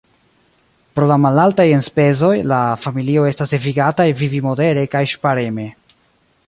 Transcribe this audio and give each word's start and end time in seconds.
Pro 0.99 1.09
la 1.11 1.17
malaltaj 1.25 1.65
enspezoj, 1.73 2.31
la 2.53 2.63
familioj 2.87 3.27
estas 3.35 3.55
devigataj 3.55 4.09
vivi 4.23 4.43
modere 4.49 4.89
kaj 4.97 5.03
ŝpareme. 5.15 5.69